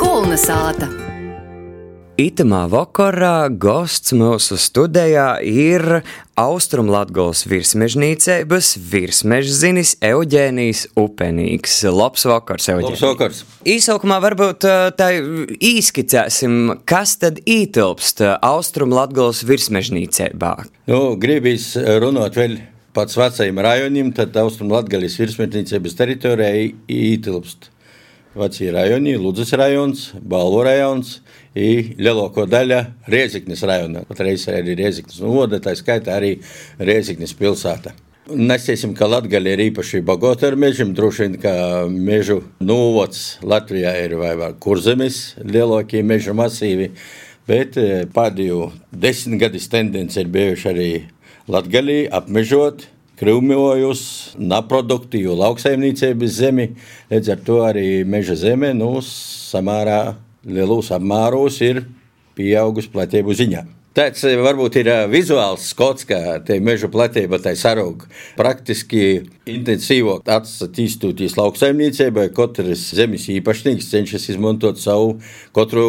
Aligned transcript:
Kulna 0.00 0.36
sāta. 0.40 0.90
Itamā 2.20 2.66
vakarā 2.68 3.48
gosts 3.48 4.12
mūsu 4.12 4.58
studijā 4.60 5.38
ir 5.40 6.02
Austrumlatgols 6.36 7.46
virsmežnīcības 7.48 8.74
virsmežzinis 8.90 9.94
Euģēnijs 10.04 10.82
Upenīgs. 11.00 11.78
Labs 11.88 12.26
vakars, 12.28 12.68
Euģēnijs. 12.74 13.00
Labs 13.00 13.06
vakars. 13.06 13.40
Īsaukumā 13.64 14.18
varbūt 14.20 14.66
uh, 14.68 14.90
tā 14.96 15.14
īskicēsim, 15.16 16.82
kas 16.84 17.16
tad 17.22 17.40
ietilpst 17.48 18.20
Austrumlatgols 18.36 19.40
virsmežnīcībā. 19.48 20.52
Nu, 20.92 21.00
gribīs 21.20 21.72
runāt 22.04 22.36
vēl 22.36 22.58
pats 22.94 23.16
vecajiem 23.18 23.60
rajoniem, 23.64 24.10
tad 24.14 24.36
Austrumlatgalis 24.40 25.18
virsmežnīcības 25.20 25.96
teritorijai 25.98 26.72
ietilpst. 26.90 27.70
Vecie 28.30 28.70
rajoni, 28.70 29.16
Ludzas 29.18 29.50
rajons, 29.58 30.12
Balvo 30.22 30.60
rajons, 30.62 31.16
ir 31.58 31.96
lielāko 31.98 32.44
daļa 32.46 32.84
Rieziknis 33.10 33.64
rajonā. 33.66 34.04
Patreiz 34.06 34.44
arī 34.52 34.76
Rieziknis 34.78 35.18
noda, 35.24 35.58
tā 35.58 35.74
skaitā 35.78 36.14
arī 36.14 36.36
Rieziknis 36.78 37.34
pilsēta. 37.34 37.96
Nesiesim, 38.30 38.92
ka 38.94 39.08
Latvija 39.10 39.40
ir 39.50 39.64
īpaši 39.64 40.04
bagāta 40.06 40.46
ar 40.46 40.54
mežiem. 40.54 40.92
Droši 40.94 41.24
vien, 41.24 41.34
ka 41.42 41.54
mežu 41.90 42.44
novots 42.62 43.40
Latvijā 43.42 43.96
ir 44.04 44.14
vai, 44.20 44.36
vai 44.38 44.52
kurzemes 44.62 45.34
lielākie 45.42 46.04
meža 46.06 46.30
masīvi, 46.38 46.92
bet 47.50 47.74
pēdējo 48.14 48.68
desmit 48.94 49.42
gadus 49.42 49.66
tendence 49.72 50.22
ir 50.22 50.30
bijuši 50.30 50.70
arī 50.70 50.92
Latvijā 51.50 52.04
apmežot 52.14 52.84
krūmojus, 53.18 54.02
naproduktīvu 54.38 55.34
lauksaimniecības 55.40 56.36
zemi. 56.36 56.68
Līdz 57.10 57.32
ar 57.34 57.42
to 57.48 57.58
arī 57.66 57.88
meža 58.06 58.38
zeme 58.38 58.70
nu, 58.76 58.92
samērā 59.02 60.14
lielos 60.46 60.92
apmēros 60.94 61.58
ir 61.66 61.82
pieaugusi 62.38 62.94
platību 62.94 63.34
ziņā. 63.42 63.66
Tāds 63.90 64.22
varbūt 64.22 64.76
ir 64.78 64.88
vizuāls 65.10 65.64
skots, 65.72 66.04
ka 66.06 66.36
te 66.46 66.60
meža 66.62 66.86
platība 66.86 67.40
tai 67.42 67.56
sarūk. 67.58 68.04
Praktiski 68.38 69.00
intensīvāk 69.50 70.30
attīstoties 70.30 71.34
lauksaimniecībai, 71.34 72.28
katrs 72.36 72.84
zemes 72.94 73.26
īpašnieks 73.34 73.90
cenšas 73.90 74.28
izmantot 74.30 74.78
savu 74.78 75.16
katru 75.58 75.88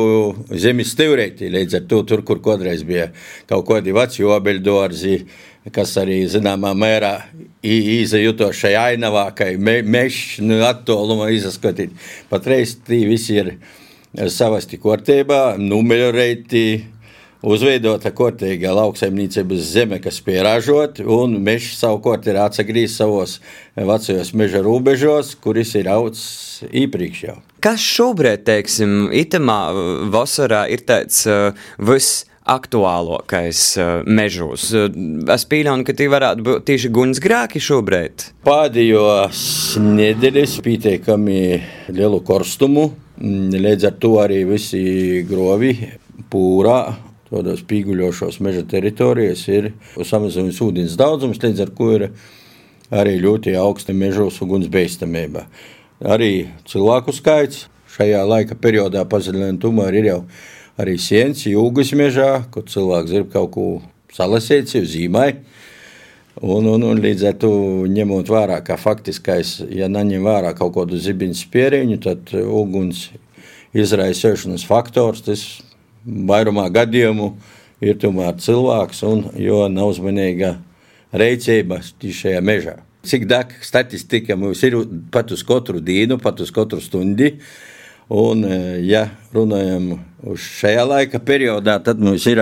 zemes 0.50 0.96
stivrēti. 0.96 1.52
Līdz 1.54 1.78
ar 1.78 1.86
to 1.94 2.02
tur, 2.10 2.26
kur 2.26 2.42
kādreiz 2.42 2.82
bija 2.90 3.12
kaut 3.46 3.70
kādi 3.70 3.94
veci 3.94 4.26
obeļdorzi, 4.26 5.16
kas 5.70 5.94
arī 6.02 6.24
zināmā 6.32 6.72
mērā 6.74 7.14
izjūto 7.62 8.50
šajā 8.56 8.88
ainavā, 8.96 9.28
ka 9.38 9.52
me, 9.62 9.82
mežs 9.86 10.40
nu, 10.42 10.58
attālumā 10.66 11.30
izskatīt. 11.36 11.94
Patreiz 12.32 12.80
tie 12.88 13.04
visi 13.06 13.38
ir 13.38 13.54
savasti 14.34 14.80
kārtībā, 14.82 15.60
numeļorēti, 15.62 16.66
uzveidota 17.46 18.12
kārtīga 18.14 18.74
lauksaimniecības 18.78 19.70
zeme, 19.76 20.02
kas 20.02 20.18
pieražot, 20.26 21.04
un 21.06 21.38
mežs 21.46 21.78
savukārt 21.80 22.28
ir 22.30 22.42
atsagrījis 22.42 22.98
savos 22.98 23.38
vecajos 23.78 24.34
meža 24.38 24.64
robežos, 24.66 25.36
kuris 25.42 25.76
ir 25.78 25.90
augs 25.94 26.24
iepriekš 26.70 27.24
jau. 27.28 27.38
Kas 27.62 27.86
šobrīd, 27.86 28.42
teiksim, 28.50 29.12
itamā 29.14 29.62
vasarā 30.14 30.66
ir 30.74 30.82
tāds 30.90 31.24
uh, 31.30 31.54
viss 31.78 32.26
aktuālākais 32.52 33.62
uh, 33.80 33.92
mežos. 34.08 34.70
Es 34.72 35.46
pieļauju, 35.52 35.86
ka 35.88 35.96
tie 35.98 36.10
varētu 36.12 36.46
būt 36.48 36.66
tieši 36.68 36.92
gunsgrēki 36.94 37.62
šobrīd. 37.64 38.28
Pēdējos 38.48 39.44
nedēļas 39.82 40.58
pietiekami 40.66 41.40
lielu 41.96 42.20
korstumu, 42.28 42.90
līdz 43.22 43.88
ar 43.92 43.98
to 44.02 44.16
arī 44.24 44.44
visi 44.50 44.84
grovi 45.30 45.76
pūrā. 46.32 46.82
Tādos 47.32 47.62
pīguļošos 47.64 48.42
meža 48.44 48.66
teritorijās 48.68 49.46
ir 49.48 49.70
samazināts 50.04 50.60
ūdens 50.66 50.98
daudzums, 51.00 51.40
līdz 51.40 51.62
ar 51.64 51.70
to 51.78 51.92
ir 51.96 52.08
arī 52.92 53.16
ļoti 53.24 53.56
augsta 53.56 53.96
mežos 53.96 54.42
ugunsbeidzamība. 54.44 55.46
Arī 56.12 56.50
cilvēku 56.68 57.16
skaits 57.16 57.70
šajā 57.96 58.24
laika 58.28 58.58
periodā 58.60 59.06
padziļinājumu 59.08 59.62
tomēr 59.64 59.98
ir 60.02 60.10
jau 60.10 60.20
arī 60.80 60.98
sienas, 61.02 61.44
jūgas 61.48 61.92
mežā, 61.98 62.44
kur 62.52 62.68
cilvēks 62.70 63.12
grib 63.12 63.32
kaut 63.34 63.52
ko 63.56 63.66
salasīt, 64.14 64.72
jau 64.76 64.86
zīmē. 64.88 65.28
Un, 66.42 66.66
un, 66.72 66.84
un 66.88 67.00
līdz 67.04 67.26
ar 67.28 67.36
to 67.42 67.52
ņemot 67.92 68.30
vērā, 68.32 68.62
ka 68.64 68.78
faktiskais, 68.80 69.58
ja 69.70 69.90
neņem 69.92 70.24
vērā 70.24 70.54
kaut 70.58 70.74
kādu 70.78 71.00
zibiņu 71.00 71.36
spieriņu, 71.38 71.98
tad 72.02 72.32
uguns 72.40 73.10
izraisīšanas 73.78 74.64
faktors, 74.68 75.26
tas 75.28 75.44
vairumā 76.06 76.70
gadījumu 76.74 77.34
ir 77.84 78.00
tomēr 78.02 78.40
cilvēks, 78.42 79.04
un 79.08 79.26
jo 79.42 79.66
nav 79.72 79.92
uzmanīga 79.92 80.56
reicība 81.12 81.82
šajā 81.84 82.40
mežā. 82.46 82.78
Cik 83.08 83.26
daka 83.30 83.64
statistika 83.66 84.38
mums 84.38 84.62
ir 84.64 84.78
pat 85.12 85.32
uz 85.34 85.42
katru 85.44 85.82
dienu, 85.82 86.20
pat 86.22 86.42
uz 86.44 86.52
katru 86.54 86.82
stundu. 86.84 87.32
Un, 88.12 88.44
ja 88.84 89.06
runājam 89.32 89.94
uz 90.28 90.44
šajā 90.60 90.82
laika 90.84 91.20
periodā, 91.24 91.78
tad 91.80 92.02
mums 92.04 92.26
ir 92.28 92.42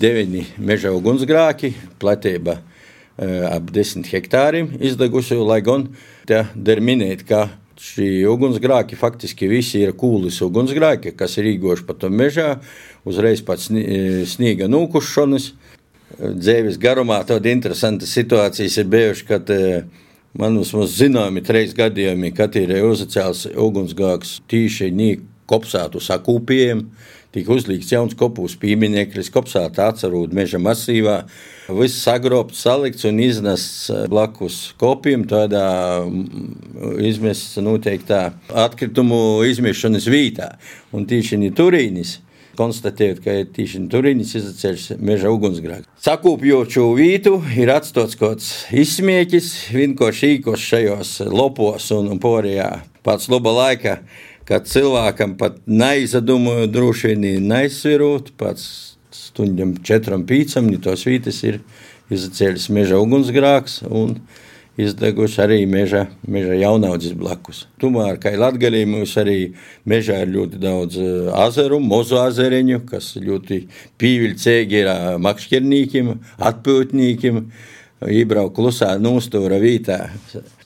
deviņi 0.00 0.44
meža 0.64 0.94
ugunsgrāki, 0.96 1.74
platība 2.00 2.62
ap 3.18 3.68
desmit 3.74 4.08
hektāriem 4.10 4.72
izdegusi, 4.80 5.36
lai 5.36 5.60
gan 5.66 5.90
te 6.24 6.40
der 6.56 6.80
minēt, 6.80 7.26
ka 7.28 7.50
šī 7.84 8.24
ugunsgrāki 8.30 8.96
faktiski 8.96 9.50
visi 9.50 9.82
ir 9.84 9.92
kūlis 9.98 10.40
ugunsgrāki, 10.46 11.12
kas 11.12 11.36
ir 11.36 11.50
īgoši 11.52 11.84
pa 11.84 11.98
to 11.98 12.08
mežā, 12.08 12.54
uzreiz 13.04 13.44
pēc 13.44 13.68
sniega 14.30 14.70
nūkušanas. 14.72 15.50
Dzēvis 16.14 16.80
garumā 16.80 17.20
tāda 17.28 17.50
interesanta 17.52 18.06
situācijas 18.08 18.80
ir 18.80 18.88
bijuši, 18.88 19.28
kad 19.28 19.52
man 20.38 20.58
vismaz 20.58 20.96
zināmi 20.98 21.42
trīs 21.46 21.74
gadījumi, 21.76 22.32
kad 22.34 22.56
ir 22.58 22.74
uzcēls 22.82 23.46
ugunsgrāks 23.54 24.40
tīši 24.50 24.90
nīk 24.94 25.22
kopsātu 25.50 26.00
sakūpiem, 26.02 26.86
tika 27.34 27.52
uzlikts 27.52 27.92
jauns 27.92 28.14
kopūs 28.18 28.54
piemineklis, 28.62 29.30
kopsāta 29.34 29.88
atcerūt 29.90 30.34
meža 30.34 30.60
masīvā, 30.62 31.20
viss 31.78 32.02
sagrobts, 32.04 32.62
salikts 32.64 33.06
un 33.08 33.20
iznests 33.22 33.90
blakus 34.10 34.58
kopiem 34.80 35.26
tādā 35.28 35.64
izmests 37.02 37.58
noteiktā 37.62 38.28
atkritumu 38.64 39.42
izmešanas 39.50 40.08
vītā. 40.10 40.54
Un 40.94 41.08
tīši 41.10 41.50
Turīnis 41.54 42.18
konstatējot, 42.58 43.22
ka 43.24 43.36
tieši 43.56 43.84
Turīnis 43.92 44.34
izceļas 44.38 44.98
meža 45.04 45.32
ugunsgrēks. 45.34 45.88
Sakūpjošu 46.04 46.90
vītu 46.98 47.38
ir 47.58 47.72
atstāts 47.74 48.18
kaut 48.20 48.38
kāds 48.38 48.52
izsmiekis, 48.74 49.50
vienkārši 49.74 50.36
īkos 50.38 50.68
šajos 50.70 51.16
lopos 51.30 51.90
un 51.94 52.16
porijā 52.22 52.70
pats 53.04 53.28
laba 53.28 53.52
laika 53.52 53.98
kad 54.48 54.68
cilvēkam 54.68 55.36
pat 55.40 55.56
neizdomāju, 55.66 56.68
droši 56.72 57.12
vien 57.12 57.48
neizsverot, 57.48 58.32
pats 58.40 58.66
stundam, 59.14 59.74
četram 59.84 60.26
pīcam, 60.28 60.68
tos 60.84 61.06
vītas 61.08 61.40
ir 61.48 61.60
izcēlis 62.12 62.68
meža 62.74 63.00
ugunsgrāks 63.00 63.80
un 64.76 64.84
izdeguši 64.84 65.40
arī 65.42 65.66
meža, 65.66 66.06
meža 66.26 66.54
jaunaudzes 66.58 67.14
blakus. 67.14 67.66
Tomēr, 67.80 68.18
kā 68.18 68.34
Latgalī, 68.36 68.84
mums 68.86 69.14
arī 69.16 69.54
mežā 69.86 70.22
ir 70.24 70.32
ļoti 70.34 70.58
daudz 70.58 70.98
azaru, 71.32 71.80
mozu 71.80 72.18
azariņu, 72.18 72.84
kas 72.88 73.14
ļoti 73.16 73.64
pīviļcīgi 73.98 74.80
ir 74.82 74.90
makšķernīkiem, 75.22 76.10
atpūtnīkiem, 76.50 77.44
iebraukt 78.10 78.56
klusā 78.56 78.94
nūstūra 78.98 79.60
vītā, 79.62 80.00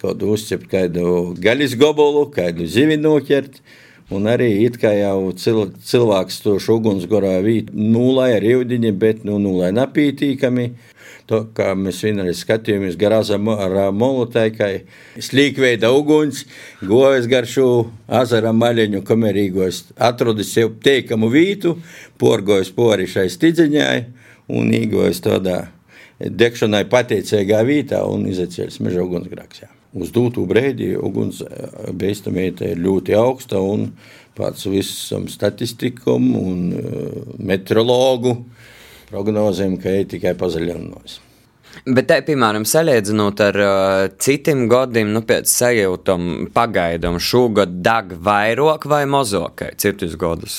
kādu 0.01 0.33
uzķept 0.35 0.71
kādu 0.71 1.35
gaļas 1.39 1.77
gobolu, 1.79 2.29
kādu 2.33 2.67
zivi 2.67 2.97
noķert. 3.01 3.61
Un 4.09 4.25
arī 4.25 4.63
it 4.65 4.79
kā 4.81 4.95
jau 4.97 5.35
cil, 5.37 5.67
cilvēks 5.85 6.39
to 6.41 6.55
ugunsgorā 6.73 7.35
vīt 7.45 7.69
nulai 7.77 8.31
ar 8.39 8.47
ūdeņi, 8.55 8.93
bet 8.97 9.27
nu 9.29 9.37
nulai 9.43 9.69
napītīkami. 9.77 10.71
To, 11.29 11.43
kā 11.53 11.75
mēs 11.77 12.01
vienreiz 12.07 12.41
skatījāmies 12.41 12.97
garāzā 12.97 13.37
ar 13.37 13.77
molotai, 13.93 14.47
kā 14.57 14.71
slīkveida 15.21 15.91
uguns, 15.93 16.47
gojas 16.81 17.29
gar 17.29 17.45
šo 17.45 17.69
azara 18.09 18.55
maļiņu, 18.57 19.05
kamerīgos 19.05 19.85
atrodis 20.01 20.55
sev 20.57 20.79
teikamu 20.81 21.29
vītu, 21.29 21.77
porgojas 22.17 22.73
pori 22.73 23.05
šai 23.13 23.29
stidziņai 23.29 23.97
un 24.57 24.73
īgojas 24.73 25.21
tādā 25.29 25.67
degšanai 26.19 26.87
pateicīgā 26.89 27.61
vietā 27.69 28.07
un 28.09 28.25
izceļas 28.33 28.81
meža 28.81 29.05
ugunsgrēks. 29.05 29.69
Uz 29.99 30.13
dūtu 30.15 30.45
brīdi 30.49 30.93
ugunsbeidzamība 30.97 32.73
ir 32.73 32.83
ļoti 32.85 33.17
augsta 33.19 33.61
un 33.63 33.89
pats 34.39 34.69
visam 34.71 35.27
statistikam 35.31 36.29
un 36.39 36.69
meteorologu 37.43 38.37
prognozēm, 39.09 39.79
ka 39.83 39.97
ir 40.01 40.07
tikai 40.13 40.37
pazaļinājumus. 40.39 41.19
Bet, 41.87 42.09
te, 42.11 42.19
piemēram, 42.27 42.65
salīdzinot 42.69 43.41
ar 43.45 43.59
uh, 43.63 44.05
citiem 44.21 44.67
gadiem, 44.71 45.13
nu, 45.15 45.23
pēc 45.27 45.51
sajūtam, 45.53 46.49
pagaidām, 46.55 47.21
šogad 47.23 47.79
deg 47.85 48.17
vairāk 48.25 48.87
vai 48.91 49.05
mazāk, 49.09 49.63
citus 49.81 50.17
gadus. 50.19 50.59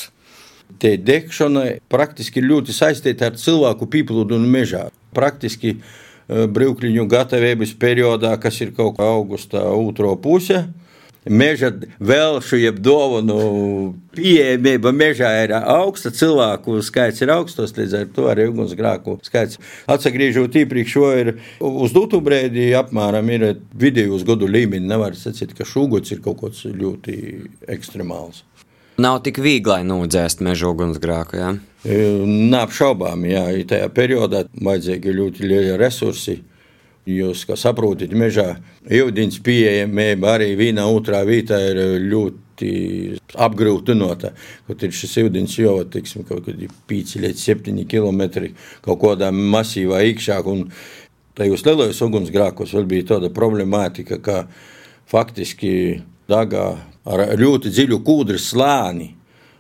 Tie 0.79 0.95
degšana 1.01 1.65
praktiski 1.91 2.43
ļoti 2.45 2.75
saistīta 2.75 3.29
ar 3.29 3.39
cilvēku 3.41 3.89
pieplūdumu 3.91 4.47
mežā. 4.53 4.85
Praktiski 5.17 5.75
uh, 5.75 5.89
brīvkliņu 6.29 7.07
gatavības 7.09 7.73
periodā, 7.81 8.35
kas 8.41 8.61
ir 8.61 8.75
kaut 8.77 8.99
kā 8.99 9.07
augusta 9.17 9.63
otro 9.73 10.13
puse, 10.21 10.67
meža 11.29 11.71
vēlšu, 11.99 12.59
jeb 12.61 12.79
dāvanu 12.83 13.39
pieejamība 14.15 14.91
mežā 14.95 15.29
ir 15.43 15.53
augsta, 15.57 16.11
cilvēku 16.15 16.79
skaits 16.85 17.23
ir 17.23 17.33
augstos, 17.33 17.73
līdz 17.77 17.95
ar 17.99 18.09
to 18.15 18.27
arī 18.31 18.47
ugunsgrēku 18.49 19.17
skaits. 19.27 19.59
Atsagriežot 19.89 20.55
iepriekš, 20.61 20.95
šo 20.95 21.09
ir 21.19 21.33
uz 21.59 21.95
dūtu 21.95 22.21
brēdi 22.25 22.69
apmēram 22.77 23.29
ir 23.35 23.47
vidējos 23.73 24.25
gadu 24.27 24.49
līmeni. 24.49 24.87
Nevar 24.89 25.17
sacīt, 25.17 25.55
ka 25.57 25.67
šūgots 25.67 26.15
ir 26.15 26.23
kaut 26.25 26.41
kas 26.43 26.63
ļoti 26.65 27.17
ekstremāls. 27.69 28.45
Nav 28.99 29.21
tik 29.23 29.39
viegli 29.39 29.85
nodzēst 29.87 30.41
meža 30.43 30.71
ugunsgrēku. 30.73 31.39
Ja? 31.39 31.53
Neapšaubām, 31.85 33.23
jā, 33.23 33.43
tajā 33.69 33.87
periodā 33.95 34.43
vajadzīgi 34.51 35.13
ļoti 35.15 35.47
lieli 35.47 35.77
resursi. 35.79 36.41
Jūs 37.09 37.45
saprotat, 37.57 38.11
mežā 38.13 38.59
ūdens 38.83 39.39
pieejamība 39.41 40.35
arī 40.35 40.51
vienā 40.59 40.83
otrā 40.91 41.23
vietā 41.25 41.57
ir 41.71 41.79
ļoti 42.03 43.15
apgrūtinota. 43.39 44.33
Kaut 44.67 44.83
ir 44.83 44.93
šis 44.93 45.15
ūdens 45.23 45.55
jau 45.57 45.77
tiksim, 45.89 46.25
kaut 46.27 46.43
kādi 46.45 46.67
5 46.91 47.15
līdz 47.23 47.45
7 47.47 47.85
km 47.89 48.21
kaut 48.85 48.99
kādā 49.01 49.31
masīvā 49.31 50.03
iekšā. 50.11 50.41
Tajos 51.39 51.63
lielajos 51.65 52.03
ugunsgrēkos 52.03 52.75
vēl 52.75 52.89
bija 52.91 53.07
tāda 53.15 53.31
problemātika, 53.33 54.19
ka 54.19 54.43
faktiski 55.09 56.03
dagā 56.29 56.67
ar 57.09 57.25
ļoti 57.39 57.71
dziļu 57.71 58.03
kūdras 58.05 58.51
slāni 58.51 59.13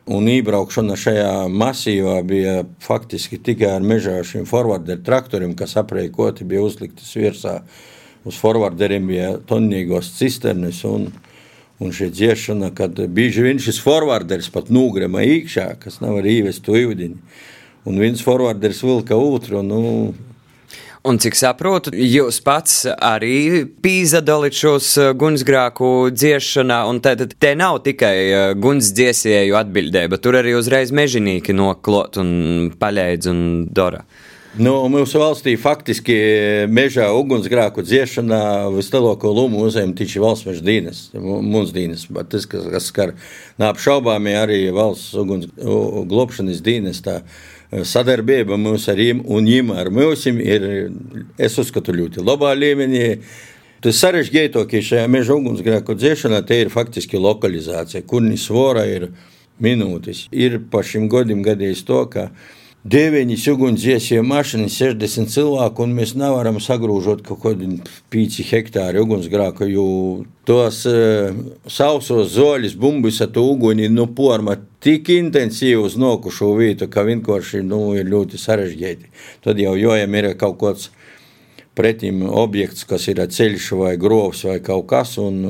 Un 0.09 0.25
iebraukšana 0.25 0.95
šajā 0.97 1.33
masīvā 1.53 2.15
bija 2.25 2.63
faktiski 2.81 3.37
tikai 3.45 3.75
ar 3.75 3.83
mežā 3.85 4.15
šiem 4.25 4.47
forwarderu 4.49 5.03
traktoriem, 5.05 5.51
kas 5.57 5.75
aprēķoti 5.77 6.47
bija 6.49 6.63
uzliktas 6.65 7.11
virsā. 7.13 7.59
Uz 8.25 8.39
forwarderiem 8.41 9.05
bija 9.05 9.27
tonnīgos 9.45 10.09
cisternes 10.17 10.81
un, 10.89 11.11
un 11.77 11.93
šī 11.93 12.09
dziešana, 12.09 12.71
kad 12.73 12.97
bieži 12.97 13.45
vien 13.45 13.61
šis 13.61 13.77
forwarders 13.85 14.49
pat 14.55 14.71
nūgrema 14.73 15.21
iekšā, 15.27 15.67
kas 15.83 16.01
nevar 16.01 16.25
īvest 16.25 16.65
to 16.65 16.73
ūdeni. 16.73 17.21
Un 17.85 18.01
viens 18.01 18.25
forwarders 18.25 18.81
vilka 18.81 19.13
otru, 19.13 19.61
nu, 19.61 19.83
Un 21.07 21.15
cik 21.15 21.37
saprotu, 21.39 21.93
jūs 21.95 22.41
pats 22.43 22.81
arī 22.91 23.63
pīzadalīt 23.79 24.57
šos 24.59 24.87
uh, 24.99 25.11
gunsgrāku 25.15 26.09
dziešanā, 26.11 26.81
un 26.91 26.99
tad 26.99 27.23
te 27.39 27.53
nav 27.55 27.77
tikai 27.85 28.15
uh, 28.27 28.47
gunsdziesēju 28.59 29.55
atbildība, 29.61 30.19
tur 30.19 30.35
arī 30.41 30.57
uzreiz 30.59 30.91
mežinīki 30.91 31.55
noklot 31.55 32.19
un 32.19 32.33
paļēdz 32.81 33.31
un 33.31 33.39
dara. 33.71 34.03
Nu, 34.59 34.73
mūsu 34.91 35.21
valstī 35.21 35.53
faktiski 35.61 36.15
mežā 36.73 37.05
ugunsgrēku 37.15 37.83
dziešanā 37.85 38.41
vislielāko 38.73 39.31
lomu 39.31 39.61
uzņem 39.67 39.93
tieši 39.95 40.23
valsts 40.23 40.47
meža 40.49 40.65
dienas, 40.65 41.03
mums 41.13 41.71
dienas, 41.71 42.07
bet 42.11 42.31
tas, 42.33 42.47
kas, 42.49 42.65
kas 42.73 42.89
skar 42.89 43.13
neapšaubāmi 43.61 44.33
arī 44.35 44.57
valsts 44.75 45.13
uguns 45.21 45.47
globšanas 45.55 46.59
dienas. 46.65 46.99
Tā, 47.05 47.21
sadarbība 47.69 48.57
mums 48.57 48.87
ar 48.89 48.97
viņiem 48.97 49.23
un 49.25 49.45
viņiem 49.45 49.71
ar 49.77 49.89
mums 49.93 50.25
ir, 50.27 50.67
es 51.37 51.57
uzskatu, 51.61 51.93
ļoti 51.95 52.23
labā 52.25 52.55
līmenī. 52.57 53.19
Tas 53.79 53.99
sarežģītākais 54.03 54.89
šajā 54.89 55.07
meža 55.07 55.37
ugunsgrēku 55.37 55.95
dzēšanā 55.95 56.41
ir 56.57 56.71
faktiski 56.73 57.19
lokalizācija, 57.21 58.03
kur 58.03 58.25
svora 58.35 58.83
ir 58.89 59.11
minūtes. 59.63 60.25
Ir 60.35 60.59
pa 60.71 60.81
šim 60.83 61.07
gadam 61.11 61.43
gadījis 61.45 61.85
to, 61.87 62.01
ka 62.11 62.27
deviņas 62.87 63.45
ugunsdzēsēju 63.51 64.23
mašīnas, 64.23 64.77
60 64.79 65.31
cilvēku, 65.33 65.83
un 65.83 65.95
mēs 65.97 66.13
nevaram 66.15 66.61
sagrūžot 66.63 67.25
kaut 67.25 67.41
kādu 67.43 67.67
5 68.13 68.37
hektāru 68.49 69.03
ugunsgrēku, 69.03 69.67
jo 69.67 69.87
tos 70.47 70.85
uh, 70.87 71.35
sausos 71.67 72.31
zoļus, 72.37 72.77
bumbas 72.79 73.19
ar 73.25 73.33
to 73.35 73.43
uguni 73.51 73.89
nu, 73.91 74.07
porma 74.07 74.55
tik 74.79 75.11
intensīvi 75.11 75.81
uz 75.81 75.97
nokušo 75.99 76.53
vietu, 76.55 76.87
ka 76.87 77.03
vienkārši 77.07 77.65
nu, 77.67 77.81
ir 77.99 78.07
ļoti 78.07 78.39
sarežģīti. 78.39 79.11
Tad 79.43 79.59
jau 79.59 79.75
jojam 79.75 80.15
ir 80.15 80.31
kaut 80.39 80.57
kāds 80.63 80.87
pretim 81.75 82.23
objekts, 82.27 82.87
kas 82.87 83.07
ir 83.11 83.19
ceļš 83.19 83.73
vai 83.79 83.93
grovs 83.99 84.45
vai 84.47 84.59
kaut 84.63 84.87
kas, 84.87 85.17
un 85.19 85.43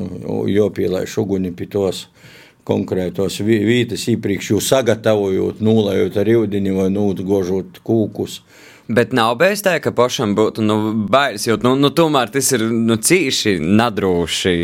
jopielaiž 0.50 1.16
uguni 1.22 1.54
pie 1.54 1.70
tos 1.70 2.08
konkrētos 2.68 3.40
vietas 3.44 4.06
iepriekš 4.10 4.50
jau 4.54 4.60
sagatavojot, 4.64 5.62
nulējot 5.64 6.18
ar 6.20 6.32
ūdeni 6.40 6.74
vai 6.76 6.88
nūtgožot 6.94 7.80
kūkus. 7.86 8.40
Bet 8.90 9.12
nav 9.14 9.36
bijis 9.38 9.62
tā, 9.62 9.76
ka 9.78 9.92
pašam 9.94 10.34
būtu 10.34 10.64
nu, 10.66 10.76
bailes, 11.10 11.46
jo 11.46 11.54
nu, 11.62 11.76
nu, 11.78 11.92
tomēr 11.94 12.32
tas 12.34 12.50
ir 12.56 12.66
nu, 12.66 12.98
cīši 12.98 13.60
nadrūši. 13.62 14.54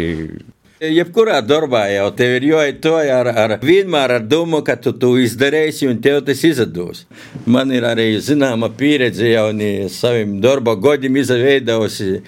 Jebkurā 0.76 1.38
darbā 1.40 1.86
jau 1.88 2.08
tev 2.12 2.34
ir 2.36 2.44
jāiet 2.50 2.82
to 2.84 2.96
ar, 2.98 3.30
ar 3.30 3.54
vienmēr 3.62 4.18
ar 4.18 4.24
domu, 4.28 4.58
ka 4.66 4.74
tu 4.76 4.92
to 4.92 5.14
izdarīsi 5.22 5.86
un 5.88 6.02
tev 6.04 6.18
tas 6.26 6.42
izdodas. 6.44 7.06
Man 7.46 7.72
ir 7.72 7.86
arī 7.88 8.10
zināma 8.20 8.68
pieredze 8.76 9.30
jau 9.30 9.46
saviem 9.88 10.36
darba 10.44 10.74
godiem 10.74 11.16
izveidojusi 11.22 12.20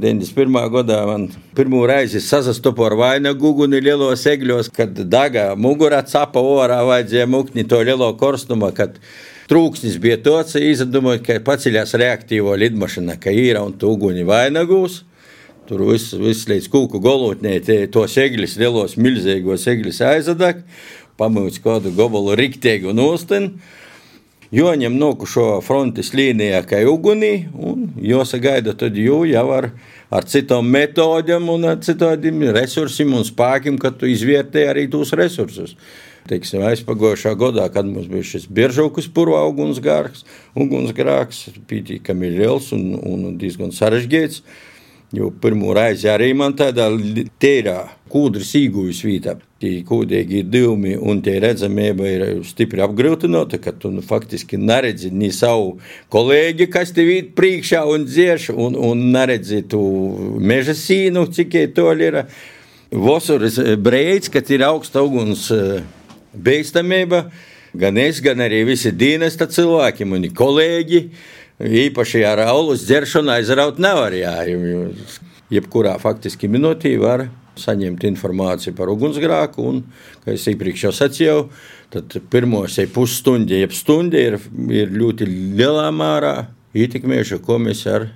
91. 0.00 0.58
gadā 0.72 0.98
man 1.08 1.26
pirmo 1.56 1.80
reizi 1.86 2.20
sasastopu 2.22 2.84
ar 2.86 2.94
vainagu 2.98 3.50
uguni 3.50 3.80
lielos 3.82 4.22
egļos, 4.30 4.70
kad 4.74 4.94
daga 5.10 5.50
mugurā 5.58 6.00
capa 6.06 6.40
orā 6.40 6.78
vajadzēja 6.86 7.26
mukni 7.30 7.64
to 7.68 7.80
lielo 7.82 8.08
korstumu, 8.20 8.70
kad 8.76 8.96
trūksnis 9.50 9.96
bija 10.02 10.18
tāds, 10.22 10.54
izdomāju, 10.60 11.22
ka 11.26 11.38
paceļās 11.46 11.96
reaktīvo 11.98 12.54
lidmašana, 12.62 13.18
ka 13.20 13.34
ir 13.34 13.58
un 13.60 13.74
tu 13.78 13.90
uguni 13.94 14.26
vainagūs. 14.28 15.02
Tur 15.68 15.82
viss 15.90 16.14
vis 16.16 16.46
līdz 16.48 16.70
kūku 16.72 17.00
golotnē, 17.04 17.58
tos 17.92 18.14
egļus, 18.20 18.56
lielos 18.60 18.96
milzīgos 18.96 19.66
egļus 19.68 20.00
aizadak, 20.14 20.62
pamūts 21.20 21.60
kādu 21.64 21.92
gobalu 21.96 22.38
riktēgu 22.38 22.94
nostenu 22.96 23.58
joņem 24.54 24.96
nokušo 24.98 25.60
frontes 25.64 26.12
līnijā, 26.16 26.62
kā 26.68 26.80
ugunī, 26.88 27.48
un 27.52 27.88
jāsagaida 28.00 28.74
tad 28.78 28.96
jū 28.96 29.22
jau 29.28 29.46
ar, 29.54 29.70
ar 30.10 30.28
citām 30.28 30.68
metodēm 30.72 31.48
un 31.52 31.68
ar 31.72 31.80
citādiem 31.84 32.46
resursiem 32.56 33.12
un 33.18 33.26
spēkiem, 33.28 33.78
kad 33.80 33.98
tu 34.00 34.08
izvērtē 34.08 34.68
arī 34.70 34.88
tos 34.92 35.12
resursus. 35.16 35.76
Teiksim, 36.28 36.60
aizpagojušā 36.68 37.32
gadā, 37.40 37.64
kad 37.72 37.88
mums 37.88 38.08
bija 38.10 38.26
šis 38.34 38.48
biržaukas 38.52 39.06
purvā 39.08 39.40
ugunsgrāks, 39.48 40.26
ugunsgrāks, 40.58 41.46
pītīkami 41.70 42.34
liels 42.34 42.68
un, 42.76 42.90
un 43.00 43.38
diezgan 43.40 43.72
sarežģīts. 43.72 44.42
Jo 45.12 45.30
pirmo 45.40 45.72
reizi 45.72 46.10
arī 46.12 46.34
man 46.36 46.52
tādā 46.52 46.90
tīrā 47.40 47.78
kūdras 48.12 48.50
īgujas 48.58 48.98
vietā. 49.06 49.38
Tie 49.58 49.80
kūdīgi 49.88 50.42
divumi 50.52 50.98
un 51.00 51.22
tie 51.24 51.38
redzamība 51.40 52.10
ir 52.12 52.24
stipri 52.46 52.82
apgrūtināta, 52.84 53.56
ka 53.58 53.72
tu 53.72 53.88
nu, 53.90 54.04
faktiski 54.04 54.60
neredzi 54.60 55.08
ni 55.10 55.30
savu 55.32 55.78
kolēģi, 56.12 56.68
kas 56.70 56.92
tev 56.94 57.08
ir 57.14 57.32
priekšā 57.38 57.82
un 57.88 58.04
dzieš, 58.04 58.50
un, 58.52 58.76
un 58.76 59.08
neredzi 59.14 59.62
tu 59.72 59.80
meža 60.38 60.76
sīnu, 60.76 61.24
cik 61.32 61.56
to 61.76 61.88
ir. 61.96 62.22
Vasaras 62.88 63.58
brīdis, 63.80 64.30
kad 64.32 64.48
ir 64.52 64.62
augsta 64.64 65.02
uguns 65.04 65.48
eh, 65.52 65.82
bīstamība, 66.32 67.26
gan 67.76 67.98
es, 68.00 68.20
gan 68.24 68.40
arī 68.44 68.62
visi 68.68 68.92
dienesta 68.96 69.48
cilvēki, 69.48 70.06
mani 70.08 70.30
kolēģi 70.32 71.02
īpaši 71.58 72.22
ar 72.26 72.44
alus 72.46 72.84
dzeršanu 72.86 73.34
aizraut 73.34 73.80
nevar. 73.82 74.14
Jā, 74.14 74.36
jebkurā 75.52 75.96
faktiski 76.02 76.50
minūtī 76.50 76.94
var 77.00 77.28
saņemt 77.58 78.04
informāciju 78.06 78.76
par 78.78 78.92
ugunsgrēku. 78.92 79.64
Un, 79.66 79.82
kā 80.24 80.34
jau 80.36 80.54
iepriekš 80.54 80.86
jau 80.86 80.94
sacīju, 80.94 81.40
tad 81.94 82.18
pirmos 82.30 82.78
pusstundu, 82.94 83.56
jeb 83.58 83.74
stundu 83.74 84.20
ir, 84.20 84.38
ir 84.70 84.94
ļoti 84.94 85.28
lielā 85.58 85.88
mērā 85.94 86.34
ietekmējuši, 86.78 87.40
ko 87.42 87.58
mēs 87.62 87.86
ar 87.90 88.10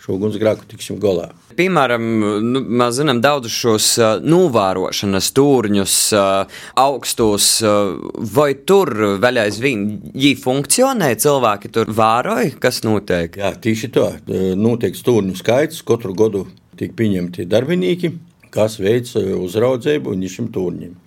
šo 0.00 0.18
ugunsgrēku 0.18 0.66
tiksim 0.68 0.98
galā. 1.00 1.30
Piemēram, 1.54 2.04
nu, 2.42 2.60
mēs 2.80 2.96
zinām 2.98 3.20
daudzus 3.24 3.54
šos 3.54 3.86
uh, 4.00 4.16
novērošanas 4.24 5.30
turņus, 5.36 5.94
uh, 6.18 6.58
augstos, 6.82 7.46
uh, 7.62 7.94
vai 8.34 8.50
tur 8.66 8.90
vēl 9.22 9.38
aizvien 9.44 9.86
viņi 10.10 10.34
funkcionē, 10.42 11.12
cilvēki 11.22 11.70
tur 11.76 11.92
vēroja, 11.94 12.56
kas 12.60 12.82
notiek? 12.84 13.38
Jā, 13.38 13.54
tieši 13.54 13.92
tā. 13.94 14.10
Notiek 14.58 14.98
stūrņu 14.98 15.38
skaits, 15.38 15.84
katru 15.86 16.16
gadu 16.18 16.44
tiek 16.80 16.92
pieņemti 16.98 17.46
darbinīki, 17.48 18.12
kas 18.54 18.80
veic 18.82 19.14
uzraudzību 19.14 20.12
un 20.12 20.28
šim 20.30 20.50
turņiem. 20.54 21.00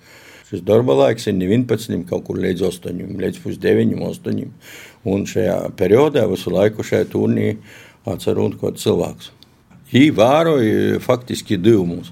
Šis 0.47 0.61
darba 0.63 0.95
laiks 0.95 1.27
ir 1.27 1.35
11, 1.35 2.05
kaut 2.07 2.23
kur 2.29 2.37
līdz 2.39 2.69
8, 2.69 3.01
līdz 3.19 3.57
9, 3.59 3.97
8. 3.99 4.45
Un 5.11 5.25
šajā 5.27 5.57
periodā 5.79 6.23
visu 6.31 6.53
laiku 6.55 6.85
šajā 6.87 7.09
turnī 7.11 7.49
atcer 8.07 8.39
un 8.41 8.55
kaut 8.59 8.79
cilvēks. 8.81 9.31
Viņi 9.91 10.11
vēroja 10.17 10.99
faktiski 11.03 11.57
divumus. 11.59 12.11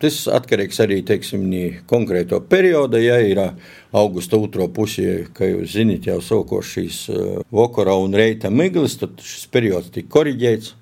Tas 0.00 0.20
atkarīgs 0.30 0.78
arī 0.84 1.00
teiksim, 1.06 1.48
konkrēto 1.90 2.38
perioda. 2.46 3.00
Ja 3.02 3.18
ir 3.20 3.40
augusta 3.92 4.38
otro 4.38 4.68
pusi, 4.72 5.26
kā 5.34 5.48
jūs 5.48 5.74
zināt, 5.74 6.06
jau 6.06 6.20
sākos 6.22 6.70
šīs 6.76 7.00
vakara 7.52 7.96
un 7.98 8.14
reita 8.16 8.52
miglas, 8.52 8.96
tad 9.00 9.18
šis 9.20 9.48
periods 9.52 9.90
tika 9.94 10.12
korģēts. 10.18 10.76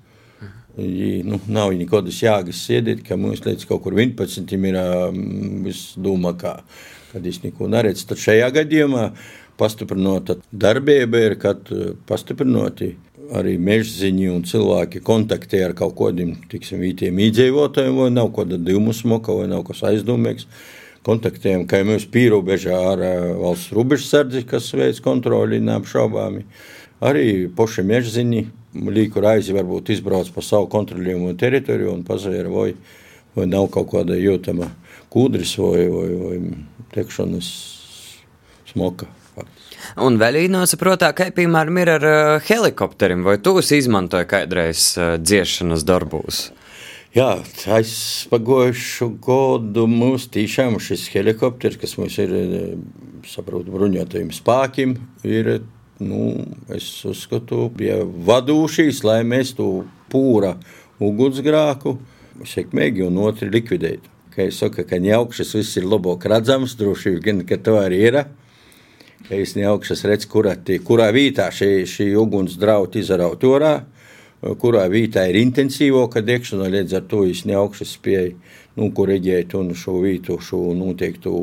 I, 0.79 1.19
nu, 1.27 1.35
nav 1.51 1.73
nekādas 1.75 2.21
jēgas 2.23 2.61
sēdēt, 2.63 3.01
ka 3.03 3.17
mums 3.19 3.41
līdz 3.43 3.65
kaut 3.67 3.81
kur 3.83 3.97
11. 3.97 4.53
ir 4.55 4.77
viss 5.65 5.97
doma, 5.99 6.31
kā, 6.39 6.61
kad 7.11 7.25
es 7.27 7.41
neko 7.43 7.67
neredzu. 7.67 8.05
Tad 8.07 8.21
šajā 8.23 8.47
gadījumā 8.55 9.09
pastiprināta 9.59 10.37
darbība 10.51 11.25
ir, 11.25 11.35
kad 11.41 11.67
pastiprināti 12.07 12.93
arī 13.31 13.55
mežziņi 13.61 14.27
un 14.31 14.43
cilvēki 14.47 15.01
kontaktē 15.07 15.63
ar 15.65 15.75
kaut 15.77 15.95
kādiem 15.99 16.35
vītiem 16.51 17.19
iedzīvotājiem, 17.27 17.97
vai 18.03 18.11
nav 18.13 18.31
kāda 18.35 18.59
divu 18.59 18.93
smoka, 18.95 19.35
vai 19.35 19.47
nav 19.51 19.63
kas 19.67 19.83
aizdomīgs. 19.91 20.47
Kontaktējam, 21.01 21.63
kā 21.65 21.79
mēs 21.87 22.05
pīrobežā 22.13 22.77
ar 22.91 22.99
valsts 23.39 23.71
robežsardzi, 23.73 24.43
kas 24.45 24.67
veids 24.77 25.01
kontroli 25.01 25.57
neapšaubāmi. 25.63 26.43
Arī 27.01 27.47
poši 27.57 27.81
mežziņi, 27.89 28.43
līku 28.93 29.23
raizi 29.23 29.55
varbūt 29.55 29.89
izbrauc 29.95 30.29
pa 30.35 30.43
savu 30.45 30.69
kontrolējumu 30.69 31.33
teritoriju 31.41 31.95
un 31.95 32.03
pazēra, 32.05 32.51
vai, 32.53 32.75
vai 33.33 33.47
nav 33.49 33.71
kaut 33.73 33.89
kāda 33.95 34.19
jūtama 34.19 34.69
kūdris 35.11 35.55
vai, 35.57 35.87
vai, 35.89 36.09
vai 36.21 36.37
tekšanas 36.93 37.49
smoka. 38.71 39.09
Un 40.01 40.17
vēl 40.21 40.43
īņosaprotā, 40.45 41.11
kā 41.17 41.29
piemēram 41.35 41.79
ir 41.81 41.91
ar 41.97 42.07
uh, 42.07 42.47
helikopteriem, 42.47 43.25
vai 43.27 43.37
tos 43.43 43.71
izmantoja 43.75 44.27
kādreiz 44.29 44.91
uh, 44.97 45.15
dziešanas 45.21 45.85
darbos? 45.87 46.49
Jā, 47.11 47.41
es 47.75 47.93
pagājušu 48.31 49.09
gadu 49.19 49.83
mums 49.91 50.29
tiešām 50.31 50.77
šis 50.79 51.09
helikopters, 51.11 51.75
kas 51.81 51.97
mums 51.99 52.15
ir, 52.23 52.31
saprotu, 53.27 53.73
bruņotajiem 53.73 54.29
spēkiem, 54.31 54.95
ir, 55.27 55.49
nu, 55.99 56.21
es 56.71 56.87
uzskatu, 57.07 57.65
bija 57.75 57.99
vadūšīs, 58.05 59.03
lai 59.03 59.19
mēs 59.27 59.51
to 59.57 59.83
pūra 60.11 60.55
ugunsgrāku 61.03 61.97
sekmīgi 62.47 63.03
un 63.09 63.19
otri 63.25 63.51
likvidētu. 63.51 64.07
Kā 64.31 64.47
es 64.47 64.61
saku, 64.63 64.85
ka 64.87 65.01
ņaukšas 65.03 65.51
viss 65.57 65.81
ir 65.81 65.89
labāk 65.91 66.23
redzams, 66.31 66.77
droši 66.79 67.17
vien, 67.19 67.43
ka 67.43 67.59
to 67.59 67.75
arī 67.81 68.05
ir 68.07 68.21
ka 68.21 68.29
es 69.29 69.55
ne 69.55 69.67
augšas 69.69 70.05
redzu, 70.09 70.29
kurā, 70.31 70.55
kurā 70.87 71.09
vietā 71.15 71.49
šī, 71.53 71.83
šī 71.89 72.11
uguns 72.19 72.57
drauti 72.61 73.03
izraut 73.03 73.43
orā, 73.47 73.75
kurā 74.61 74.87
vietā 74.89 75.27
ir 75.29 75.37
intensīvāka 75.41 76.23
degšana, 76.25 76.71
līdz 76.73 76.97
ar 76.97 77.05
to 77.11 77.25
es 77.29 77.43
ne 77.45 77.59
augšas 77.59 77.97
spēju, 77.99 78.33
nu, 78.79 78.89
kur 78.95 79.11
reģēt 79.11 79.53
un 79.59 79.75
šo 79.77 79.99
vietu, 80.01 80.39
šo 80.41 80.71
noteiktu 80.77 81.35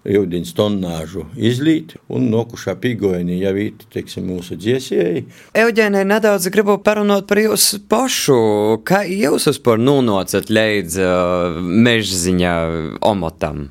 ūdens 0.00 0.54
tonnāžu 0.56 1.26
izlīt, 1.36 1.94
un 2.08 2.30
nokušā 2.32 2.74
pīgoņa 2.80 3.36
jau 3.36 3.54
ir 3.60 4.24
mūsu 4.24 4.56
dziesēji. 4.56 5.26
Euģēnai 5.60 6.06
nedaudz 6.08 6.48
gribu 6.52 6.78
parunāt 6.80 7.28
par 7.28 7.42
jūsu 7.42 7.82
pašu. 7.88 8.80
Kā 8.88 9.04
jūs 9.04 9.50
vispār 9.50 9.80
nonācat 9.80 10.48
līdz 10.48 11.00
uh, 11.04 11.60
mežziņā 11.60 12.56
omotam? 13.04 13.68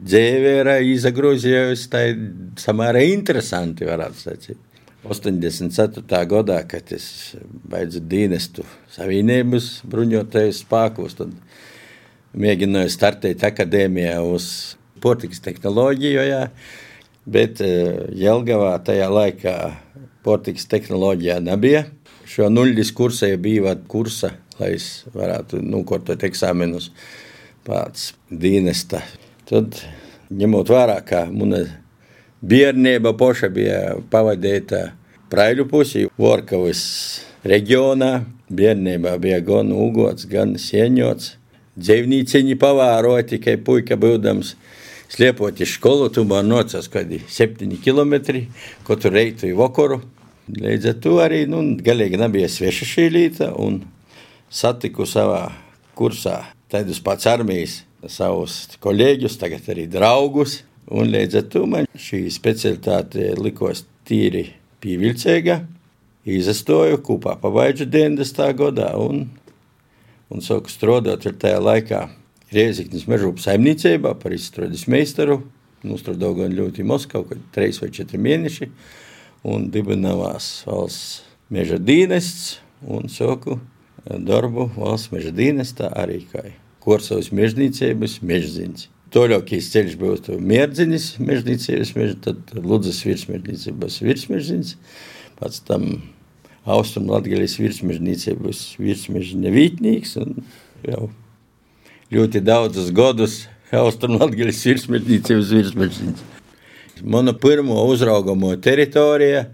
Dzīve 0.00 0.56
ir 0.60 0.70
izagrozījusi 0.94 1.88
tā 1.92 2.02
samērā 2.60 3.04
interesanti, 3.12 3.88
varētu 3.88 4.20
sacīt. 4.20 4.66
84. 5.00 6.04
gadā, 6.28 6.58
kad 6.68 6.90
es 6.92 7.06
beidzu 7.40 8.02
dienestu 8.04 8.66
savienības 8.92 9.80
bruņotais 9.88 10.60
spēkos, 10.66 11.16
tad 11.16 11.32
mēģināju 12.36 12.92
startēt 12.92 13.44
akadēmijā 13.48 14.18
uz 14.28 14.50
portikas 15.00 15.40
tehnoloģiju, 15.46 16.26
jā, 16.28 16.42
bet 17.24 17.62
Jelgavā 17.64 18.74
tajā 18.84 19.08
laikā 19.08 19.56
portikas 20.26 20.68
tehnoloģijā 20.68 21.38
nebija. 21.48 21.86
Šo 22.28 22.50
nuļģis 22.52 22.92
kursā 22.94 23.32
bija 23.40 23.72
kursa, 23.90 24.34
lai 24.60 24.74
es 24.76 24.90
varētu 25.16 25.62
nokārtot 25.64 26.28
eksāmenus 26.28 26.90
pēc 27.64 28.10
dienesta 28.28 29.00
Tad, 29.50 29.80
ņemot 30.30 30.68
vērā, 30.70 31.00
ka 31.02 31.24
mana 31.26 31.64
bērnība 32.46 33.10
poša 33.18 33.48
bija 33.50 33.80
pavadīta 34.12 34.92
Praiļu 35.30 35.64
pusī, 35.70 36.04
Vorkavas 36.18 36.82
reģionā, 37.42 38.12
bērnībā 38.46 39.16
bija 39.22 39.40
gan 39.42 39.72
ugots, 39.74 40.28
gan 40.30 40.54
sieņots. 40.54 41.32
Dzīvnīciņi 41.82 42.56
pavāroja 42.62 43.26
tikai 43.32 43.56
puika 43.66 43.98
būdams. 43.98 44.54
Sliepot 45.10 45.58
iz 45.58 45.74
skolu, 45.74 46.06
tu 46.14 46.22
man 46.30 46.46
nocās 46.46 46.86
kādi 46.90 47.18
septiņi 47.26 47.82
kilometri, 47.82 48.46
katru 48.86 49.14
reitu 49.18 49.50
i 49.50 49.54
vakaru. 49.58 49.98
Līdz 50.50 50.92
ar 50.94 50.98
to 51.02 51.18
arī, 51.26 51.42
nu, 51.50 51.64
galīgi 51.82 52.22
nebija 52.22 52.46
sveša 52.50 52.90
šī 52.94 53.10
līta, 53.18 53.52
un 53.58 53.82
satiku 54.46 55.10
savā 55.10 55.48
kursā 55.98 56.44
tādus 56.70 57.02
pats 57.02 57.26
armijas 57.26 57.80
savus 58.08 58.62
kolēģus, 58.80 59.38
tagad 59.40 59.68
arī 59.72 59.86
draugus. 59.90 60.60
Un 60.90 61.10
līdz 61.12 61.36
ar 61.38 61.44
to 61.52 61.66
man 61.70 61.86
šī 61.94 62.24
specialitāte 62.32 63.34
likās 63.38 63.84
tīri 64.08 64.48
pievilcīga. 64.82 65.60
Izastoju 66.30 67.00
kopā 67.04 67.36
pavaidžu 67.40 67.86
90. 67.88 68.40
gadā 68.58 68.90
un, 69.00 69.28
un 70.30 70.44
sāku 70.44 70.72
strādāt 70.72 71.26
ar 71.28 71.36
tajā 71.40 71.60
laikā 71.62 72.02
Rieziknis 72.50 73.06
mežūpas 73.06 73.46
saimniecībā 73.46 74.16
par 74.18 74.34
izstrādes 74.34 74.88
meistaru. 74.90 75.44
Nostrādāju 75.86 76.42
gan 76.42 76.56
ļoti 76.58 76.84
Moskavā, 76.84 77.30
kad 77.30 77.44
trīs 77.54 77.78
vai 77.80 77.92
četri 77.94 78.18
mēneši, 78.20 78.66
un 79.48 79.70
dibinājās 79.72 80.48
valsts 80.66 81.22
meža 81.50 81.78
dienests 81.78 82.58
un 82.84 83.08
sāku 83.08 83.60
darbu 84.04 84.66
valsts 84.74 85.12
meža 85.14 85.32
dienestā 85.36 85.92
arī 85.96 86.24
kā 86.32 86.44
Korsavas 86.80 87.28
mežnīcības 87.36 88.20
mežziņas. 88.24 88.88
Toļākais 89.10 89.68
ceļš 89.72 89.96
būtu 89.98 90.38
mērdziņas 90.38 91.06
mežnīcības 91.18 91.94
meža, 91.96 92.16
tad 92.28 92.52
Ludzas 92.54 93.00
virsmežnīcības 93.04 93.96
virsmežziņas, 94.06 94.74
pēc 95.40 95.58
tam 95.66 95.88
Austrum 96.70 97.08
Latgaļas 97.10 97.56
virsmežnīcības 97.58 98.60
virsmežņa 98.78 99.54
vītnīgs 99.56 100.14
un 100.22 100.36
jau 100.86 101.08
ļoti 102.14 102.42
daudzus 102.46 102.92
gadus 102.94 103.40
Austrum 103.74 104.20
Latgaļas 104.20 104.62
virsmežnīcības 104.70 105.50
virsmežziņas. 105.56 106.22
Mana 107.02 107.34
pirmo 107.34 107.80
uzraugamo 107.90 108.52
teritorija 108.62 109.46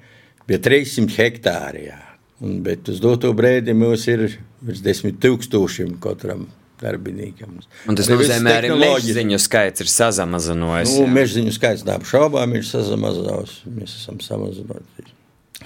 bija 0.46 0.60
300 0.62 1.16
hektāri, 1.16 1.88
jā. 1.88 1.98
Un, 2.44 2.60
bet 2.60 2.90
uz 2.92 3.00
doto 3.00 3.30
brīdi 3.32 3.72
mums 3.72 4.04
ir 4.12 4.26
virs 4.60 4.82
10 4.84 5.16
tūkstošiem 5.22 5.96
katram 6.02 6.44
darbiniekam. 6.80 7.58
Un 7.88 7.98
tas 7.98 8.08
nozīmē, 8.10 8.52
ka 8.52 8.60
arī 8.60 8.72
mežziņu 8.80 9.38
skaits 9.42 9.84
ir 9.84 9.90
samazinājies. 9.92 10.94
Nu, 10.98 11.08
mežziņu 11.16 11.54
skaits 11.56 11.84
neapšaubām 11.88 12.56
ir 12.58 12.66
samazinājies. 12.68 13.58
Mēs 13.70 13.96
esam 14.00 14.20
samazinājušies. 14.24 15.12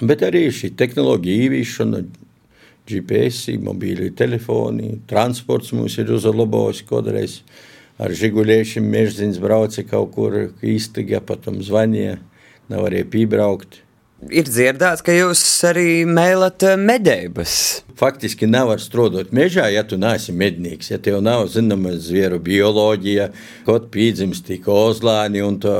Bet 0.01 0.23
arī 0.25 0.47
šī 0.55 0.71
tehnoloģija 0.79 1.47
īvīšana, 1.47 2.01
GPS, 2.91 3.51
mobīļi 3.61 4.09
telefoni, 4.17 4.95
transports 5.07 5.71
mums 5.77 5.99
ir 6.01 6.09
uzlabojis 6.15 6.81
kādreiz. 6.89 7.41
Ar 8.01 8.09
žiguļiešiem 8.17 8.87
mežziņas 8.89 9.37
brauca 9.43 9.83
kaut 9.85 10.15
kur 10.15 10.37
īstīgi, 10.65 11.19
patam 11.27 11.59
zvanīja, 11.61 12.17
nav 12.71 12.87
arī 12.87 13.03
piebraukt 13.05 13.83
ir 14.29 14.49
dzirdēts, 14.49 15.03
ka 15.05 15.13
jūs 15.15 15.41
arī 15.69 16.03
mēlat 16.09 16.65
eh, 16.67 16.77
medības. 16.79 17.53
Faktiski 17.97 18.49
nevar 18.49 18.81
strādāt 18.81 19.33
mežā, 19.35 19.67
ja 19.73 19.83
tu 19.87 19.97
neesi 20.01 20.33
mednieks. 20.35 20.91
Ja 20.91 20.99
tev 21.01 21.21
nav 21.25 21.47
zināma 21.53 21.95
zvieru 22.01 22.41
bioloģija, 22.43 23.31
kaut 23.67 23.89
pīdzims 23.93 24.43
tik 24.45 24.69
ozlāni 24.71 25.43
un, 25.45 25.59
to, 25.61 25.73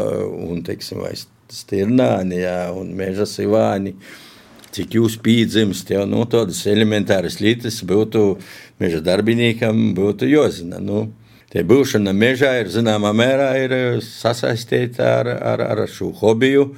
un 0.50 0.62
teiksim, 0.66 1.04
stirnāni, 1.52 2.42
jā, 2.46 2.60
un 2.78 2.94
meža 2.98 3.28
sivāni. 3.30 3.96
Cik 4.72 4.96
jūs 4.96 5.18
pīdzims, 5.20 5.82
tev 5.84 6.06
nu, 6.08 6.24
tādas 6.32 6.62
elementāras 6.72 7.42
lietas 7.44 7.82
būtu 7.84 8.38
meža 8.80 9.02
darbiniekam 9.04 9.90
būtu 9.98 10.30
jāzina. 10.32 10.80
Nu, 10.80 11.10
Tie 11.52 11.66
būšana 11.68 12.14
mežā 12.16 12.54
ir 12.62 12.70
zināmā 12.72 13.12
mērā 13.12 13.50
ir 13.60 13.74
sasaistīta 14.06 15.08
ar, 15.20 15.28
ar, 15.52 15.64
ar 15.74 15.82
šo 15.92 16.14
hobiju, 16.22 16.70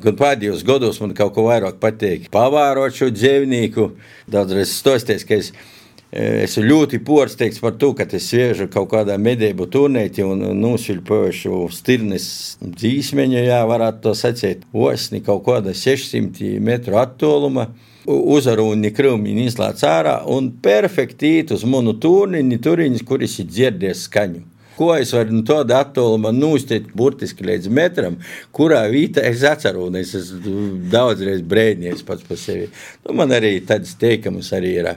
Gan 0.00 0.16
pēdējos 0.16 0.62
gados 0.64 1.00
man 1.02 1.12
kaut 1.16 1.34
ko 1.36 1.46
vairāk 1.50 1.76
patīk. 1.82 2.30
Pavārot 2.32 2.94
šo 2.96 3.10
dzīvnieku, 3.12 3.90
daudzreiz 4.30 4.72
stosties, 4.72 5.24
ka 5.28 5.36
es 5.36 5.50
e, 5.52 6.44
esmu 6.46 6.64
ļoti 6.64 7.00
porsteigts 7.04 7.60
par 7.60 7.74
to, 7.80 7.92
ka 7.98 8.06
es 8.08 8.30
sviežu 8.30 8.70
kaut 8.72 8.88
kādā 8.94 9.18
medību 9.20 9.66
turnītī 9.72 10.24
un 10.24 10.46
nošķirpošu 10.62 11.66
stirnes 11.76 12.26
dzīsmeņu, 12.62 13.40
jā, 13.44 13.60
varētu 13.68 14.04
to 14.06 14.14
sacīt, 14.16 14.64
osni 14.72 15.20
kaut 15.24 15.44
kāda 15.48 15.76
600 15.76 16.56
metru 16.64 17.00
attāluma. 17.02 17.68
Uzarūni 18.06 18.92
krūmiņi 18.94 19.46
izlāc 19.50 19.82
ārā 19.86 20.20
un 20.30 20.50
perfektīt 20.62 21.52
uz 21.54 21.66
manu 21.68 21.94
tūriņu, 22.02 22.58
turiņus, 22.62 23.04
kuris 23.06 23.38
ir 23.42 23.50
dzirdies 23.50 24.06
skaņu. 24.08 24.42
Ko 24.72 24.94
es 24.96 25.12
varu 25.12 25.36
no 25.36 25.42
tāda 25.46 25.82
attāluma 25.84 26.32
nūstīt 26.32 26.88
burtiski 26.96 27.44
līdz 27.44 27.68
metram, 27.68 28.16
kurā 28.56 28.80
vietā 28.90 29.24
es 29.28 29.44
atceros. 29.46 29.92
Es 30.00 30.14
esmu 30.16 30.88
daudzreiz 30.92 31.42
brēņies 31.44 32.06
pats 32.08 32.24
par 32.26 32.40
sevi. 32.40 32.70
Nu, 33.04 33.14
man 33.20 33.34
arī 33.36 33.58
tāds 33.68 33.92
teikums 34.00 34.48
arī 34.56 34.78
ir 34.80 34.88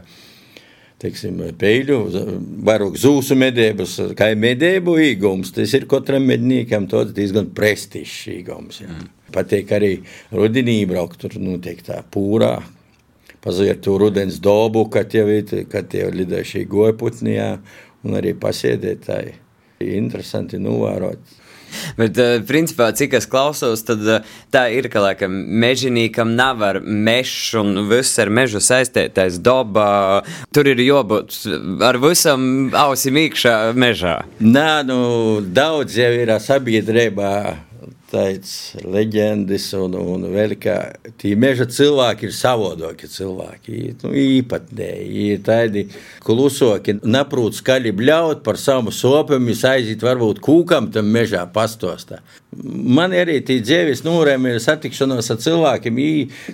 teiksim, 1.03 1.41
peļu, 1.59 1.99
vairāk 2.65 2.95
zūsu 2.97 3.35
medības, 3.37 3.97
kā 4.17 4.31
ir 4.31 4.39
medību 4.41 4.95
īgums. 5.09 5.51
Tas 5.53 5.75
ir 5.75 5.89
katram 5.91 6.23
medniekam 6.31 6.87
diezgan 6.87 7.51
prestižs 7.55 8.31
īgums. 8.31 8.79
Jā. 8.85 8.89
Mm. 8.89 9.11
Patīk 9.35 9.75
arī 9.75 9.91
rudenī 10.31 10.79
braukt 10.87 11.19
tur 11.19 11.35
noteiktā 11.41 11.99
pūrā. 12.13 12.55
Paziet 13.45 13.83
to 13.85 13.97
rudens 14.01 14.39
dobu, 14.41 14.87
kad 14.89 15.13
jau 15.13 15.27
kad 15.69 15.93
jau 15.93 16.11
lidoja 16.11 16.43
šī 16.49 16.65
gojputnijā 16.69 17.49
un 18.05 18.17
arī 18.17 18.33
pasēdēt 18.33 19.05
tā. 19.05 19.23
Interesanti 19.85 20.57
novērot. 20.57 21.19
Bet, 21.99 22.17
uh, 22.17 22.39
principā, 22.47 22.89
cik 22.95 23.17
es 23.19 23.27
klausos, 23.29 23.83
tad 23.85 24.03
uh, 24.07 24.35
tā 24.53 24.65
ir, 24.73 24.87
ka 24.91 25.03
laikam, 25.03 25.35
mežģīnīkam 25.61 26.31
nav 26.37 26.63
ar 26.65 26.79
mežu 26.81 27.61
un 27.61 27.85
viss 27.89 28.19
ar 28.21 28.31
mežu 28.33 28.61
saistītais 28.63 29.41
daba. 29.43 30.23
Tur 30.55 30.71
ir 30.71 30.81
jābūt 30.85 31.37
ar 31.85 31.99
visam 32.03 32.71
ausim 32.85 33.19
iekšā 33.25 33.55
mežā. 33.77 34.17
Nē, 34.39 34.69
nu, 34.87 34.99
daudz 35.43 35.99
jau 35.99 36.11
ir 36.15 36.31
sabiedrībā 36.41 37.35
tāds 38.15 38.53
leģendas, 38.83 39.67
un, 39.79 39.97
un 39.99 40.27
vēl 40.31 40.55
kā 40.61 40.77
tie 41.19 41.33
meža 41.39 41.67
cilvēki 41.71 42.29
ir 42.29 42.35
savādākie 42.35 43.09
cilvēki. 43.11 43.81
Nu, 44.03 44.13
īpatnēji, 44.15 45.27
ir 45.33 45.43
tādi 45.45 45.85
klusoki, 46.25 46.97
neprot 47.03 47.57
skaļi 47.59 47.93
bļaut 47.95 48.45
par 48.45 48.59
savu 48.61 48.93
sopam, 48.95 49.51
es 49.51 49.65
aiziet 49.67 50.05
varbūt 50.05 50.41
kūkam 50.45 50.91
tam 50.95 51.11
mežā 51.11 51.43
pastostā. 51.51 52.21
Man 52.55 53.11
arī 53.11 53.41
tie 53.43 53.57
dzīves 53.59 54.05
nūrēm 54.05 54.45
ir 54.47 54.61
satikšanos 54.63 55.27
ar 55.33 55.39
cilvēkiem, 55.43 55.97
ī, 55.99 56.11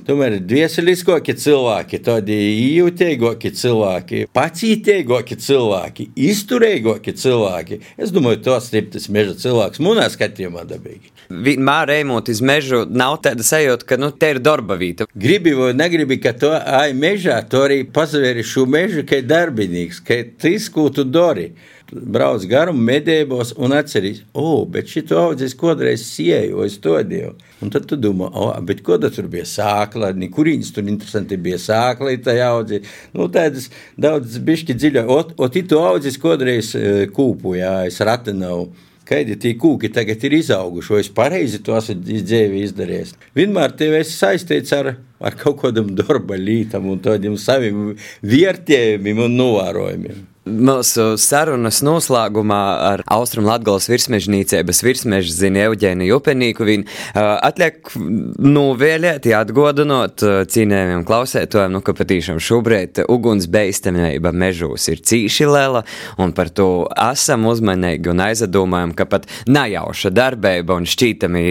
tomēr 0.08 0.40
dvieseliskoki 0.42 1.36
cilvēki, 1.38 2.02
tādi 2.08 2.40
jūtīgoki 2.80 3.54
cilvēki, 3.62 4.24
pacītīgoki 4.34 5.38
cilvēki, 5.46 6.10
izturīgoki 6.32 7.14
cilvēki. 7.22 7.82
Es 8.02 8.16
domāju, 8.16 8.42
tos 8.50 8.72
ir 8.74 8.90
tas 8.96 9.12
meža 9.14 9.38
cilvēks, 9.46 9.84
manā 9.86 10.10
skatījumā 10.10 10.66
dabīgi 10.66 11.14
vienmēr 11.52 11.92
ejot 11.98 12.32
uz 12.32 12.42
mežu, 12.42 12.86
nav 12.90 13.20
tāda 13.26 13.44
sajūta, 13.46 13.88
ka 13.88 13.98
nu, 14.00 14.12
te 14.12 14.32
ir 14.34 14.40
darba 14.44 14.78
vieta. 14.80 15.08
Gribi 15.16 15.54
vai 15.58 15.74
negribi, 15.76 16.20
ka 16.22 16.34
to 16.38 16.54
ai 16.56 16.94
mežā, 16.98 17.42
to 17.50 17.66
arī 17.68 17.84
pazvēri 17.84 18.46
šo 18.46 18.66
mežu, 18.70 19.06
ka 19.08 19.20
ir 19.22 19.30
darbinīgs, 19.30 20.02
ka 20.06 20.22
ir 20.22 20.34
tas, 20.42 20.70
ko 20.72 20.90
tu 20.94 21.06
dari. 21.08 21.52
Brauc 21.92 22.46
garumu 22.48 22.80
medībos 22.88 23.50
un 23.60 23.74
atceries, 23.76 24.22
o, 24.32 24.44
oh, 24.46 24.60
bet 24.64 24.88
šito 24.88 25.18
audzes 25.20 25.52
kodreiz 25.60 26.06
sieju, 26.08 26.62
es 26.64 26.78
to 26.80 26.94
devu. 27.04 27.34
Un 27.62 27.74
tad 27.74 27.84
tu 27.90 27.98
domā, 28.00 28.30
o, 28.32 28.46
oh, 28.48 28.62
bet 28.64 28.80
ko 28.86 28.96
tur 29.02 29.28
bija 29.28 29.44
sākla, 29.44 30.14
kurīņas 30.16 30.72
tur 30.72 30.88
interesanti 30.88 31.36
bija 31.36 31.60
sākla, 31.60 32.14
tā 32.24 32.38
audzē. 32.46 32.80
Nu, 33.12 33.28
tādas 33.28 33.68
daudz 34.00 34.40
bišķi 34.40 34.78
dziļāk, 34.80 35.12
o, 35.12 35.20
o, 35.36 35.52
tu 35.52 35.82
audzes 35.84 36.16
kodreiz 36.22 36.72
e, 36.80 37.10
kūpu, 37.12 37.58
jā, 37.60 37.76
es 37.92 38.00
ratināju 38.00 38.70
kādi 39.12 39.38
tie 39.42 39.54
kūki 39.60 39.92
tagad 39.94 40.24
ir 40.28 40.38
izauguši, 40.40 40.94
vai 40.96 41.04
es 41.04 41.12
pareizi 41.22 41.62
to 41.66 41.76
esmu 41.78 42.00
dzīvi 42.08 42.66
izdarījis. 42.68 43.16
Vienmēr 43.38 43.76
tev 43.80 43.98
esi 44.00 44.16
saistīts 44.18 44.74
ar, 44.78 44.94
ar 45.20 45.40
kaut 45.40 45.60
kādam 45.66 45.94
darba 45.98 46.40
lītam 46.40 46.90
un 46.92 47.04
tādiem 47.04 47.38
saviem 47.40 47.96
vērtējumiem 48.24 49.26
un 49.28 49.40
novērojumiem. 49.44 50.31
Mūsu 50.52 51.16
sarunas 51.22 51.80
noslēgumā 51.86 52.60
ar 52.84 53.04
Austrum 53.12 53.46
Latgales 53.48 53.88
virsmežnīcības 53.92 54.82
virsmežu 54.84 55.34
zini 55.34 55.62
Euģēnu 55.64 56.08
Jupenīku 56.10 56.66
viņu 56.68 56.86
uh, 56.88 57.38
atliek 57.46 57.92
nuvēlēt, 57.96 59.30
atgodinot 59.38 60.24
uh, 60.26 60.42
cīnējumiem 60.52 61.06
klausētojiem, 61.08 61.76
nu, 61.76 61.82
ka 61.86 61.96
patīšām 61.98 62.42
šobrīd 62.44 63.04
uguns 63.12 63.48
beistamība 63.52 64.34
mežūs 64.36 64.90
ir 64.92 65.04
cīši 65.08 65.48
lela, 65.50 65.84
un 66.22 66.36
par 66.38 66.52
to 66.56 66.70
esam 67.12 67.48
uzmanīgi 67.52 68.12
un 68.12 68.26
aizdomājam, 68.28 68.96
ka 68.98 69.08
pat 69.12 69.30
najauša 69.52 70.12
darbība 70.16 70.80
un 70.82 70.90
šķītami 70.90 71.46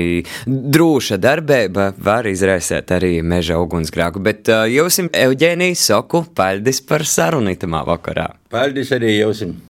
drūša 0.46 1.20
darbība 1.22 1.92
var 1.98 2.28
izraisēt 2.30 2.92
arī 2.98 3.16
meža 3.22 3.60
ugunsgrāku. 3.62 4.22
Bet 4.24 4.52
uh, 4.52 4.66
jūs, 4.70 5.00
Euģēnija, 5.00 5.78
saku, 5.78 6.26
paldies 6.36 6.84
par 6.84 7.06
sarunu 7.08 7.54
itamā 7.56 7.86
vakarā. 7.88 8.39
Paldies 8.50 8.90
arī 8.96 9.12
jums! 9.20 9.44